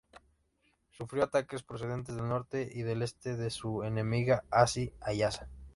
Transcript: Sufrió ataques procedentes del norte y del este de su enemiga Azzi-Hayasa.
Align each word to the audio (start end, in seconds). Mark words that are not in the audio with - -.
Sufrió 0.89 1.23
ataques 1.23 1.61
procedentes 1.61 2.15
del 2.15 2.27
norte 2.27 2.67
y 2.73 2.81
del 2.81 3.03
este 3.03 3.37
de 3.37 3.51
su 3.51 3.83
enemiga 3.83 4.43
Azzi-Hayasa. 4.49 5.47